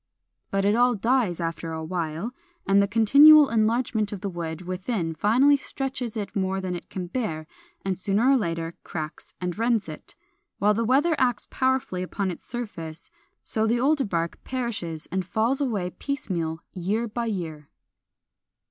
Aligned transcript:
But 0.49 0.65
it 0.65 0.73
all 0.73 0.95
dies 0.95 1.39
after 1.39 1.73
a 1.73 1.83
while; 1.83 2.31
and 2.65 2.81
the 2.81 2.87
continual 2.87 3.49
enlargement 3.51 4.11
of 4.11 4.21
the 4.21 4.31
wood 4.31 4.63
within 4.63 5.13
finally 5.13 5.57
stretches 5.57 6.17
it 6.17 6.35
more 6.35 6.59
than 6.59 6.75
it 6.75 6.89
can 6.89 7.05
bear, 7.05 7.45
and 7.85 7.99
sooner 7.99 8.31
or 8.31 8.35
later 8.35 8.73
cracks 8.83 9.35
and 9.39 9.55
rends 9.59 9.87
it, 9.87 10.15
while 10.57 10.73
the 10.73 10.85
weather 10.85 11.15
acts 11.19 11.47
powerfully 11.51 12.01
upon 12.01 12.31
its 12.31 12.45
surface; 12.47 13.11
so 13.43 13.67
the 13.67 13.79
older 13.79 14.03
bark 14.03 14.43
perishes 14.43 15.07
and 15.11 15.23
falls 15.23 15.61
away 15.61 15.91
piecemeal 15.91 16.61
year 16.73 17.07
by 17.07 17.27
year. 17.27 17.69